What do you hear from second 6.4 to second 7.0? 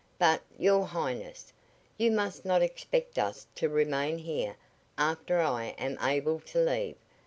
leave.